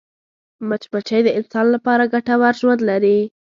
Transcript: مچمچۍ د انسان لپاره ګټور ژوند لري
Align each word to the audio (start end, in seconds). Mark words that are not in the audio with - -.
مچمچۍ 0.69 1.21
د 1.25 1.29
انسان 1.39 1.65
لپاره 1.75 2.11
ګټور 2.13 2.53
ژوند 2.61 2.81
لري 2.89 3.19